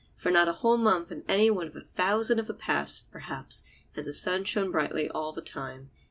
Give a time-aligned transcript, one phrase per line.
[0.15, 3.63] For not a whole month in any one of the thousand of the past, perhaps,
[3.93, 5.91] has the sun shone brilliantly all the time.